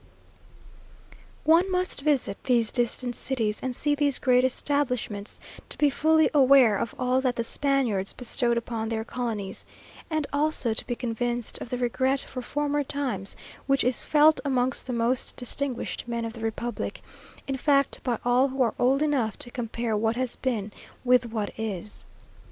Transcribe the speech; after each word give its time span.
One 1.43 1.69
must 1.71 2.01
visit 2.01 2.45
these 2.45 2.71
distant 2.71 3.15
cities, 3.15 3.59
and 3.61 3.75
see 3.75 3.93
these 3.93 4.17
great 4.17 4.43
establishments, 4.43 5.39
to 5.69 5.77
be 5.77 5.91
fully 5.91 6.27
aware 6.33 6.75
of 6.79 6.95
all 6.97 7.21
that 7.21 7.35
the 7.35 7.43
Spaniards 7.43 8.11
bestowed 8.11 8.57
upon 8.57 8.89
their 8.89 9.03
colonies, 9.03 9.63
and 10.09 10.25
also 10.33 10.73
to 10.73 10.87
be 10.87 10.95
convinced 10.95 11.61
of 11.61 11.69
the 11.69 11.77
regret 11.77 12.21
for 12.21 12.41
former 12.41 12.83
times 12.83 13.37
which 13.67 13.83
is 13.83 14.03
felt 14.03 14.41
amongst 14.43 14.87
the 14.87 14.93
most 14.93 15.35
distinguished 15.35 16.07
men 16.07 16.25
of 16.25 16.33
the 16.33 16.41
republic; 16.41 17.03
in 17.47 17.55
fact, 17.57 18.01
by 18.03 18.17
all 18.25 18.47
who 18.47 18.59
are 18.63 18.73
old 18.79 19.03
enough 19.03 19.37
to 19.37 19.51
compare 19.51 19.95
what 19.95 20.15
has 20.15 20.35
been 20.35 20.71
with 21.05 21.27
what 21.29 21.51
is. 21.59 22.05